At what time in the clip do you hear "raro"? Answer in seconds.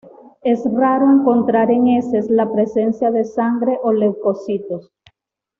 0.65-1.11